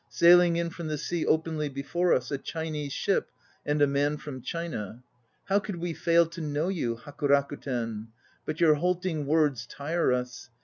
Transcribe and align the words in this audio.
Sailing 0.09 0.55
in 0.55 0.71
from 0.71 0.87
the 0.87 0.97
sea 0.97 1.27
Openly 1.27 1.69
before 1.69 2.11
us 2.11 2.31
A 2.31 2.39
Chinese 2.39 2.91
ship 2.91 3.29
And 3.63 3.83
a 3.83 3.85
man 3.85 4.17
from 4.17 4.41
China, 4.41 5.03
How 5.43 5.59
could 5.59 5.75
we 5.75 5.93
fail 5.93 6.25
to 6.25 6.41
know 6.41 6.69
you, 6.69 6.95
Haku 6.95 7.29
Rakuten? 7.29 8.07
But 8.43 8.59
your 8.59 8.73
halting 8.73 9.27
words 9.27 9.67
tire 9.67 10.11
us. 10.11 10.49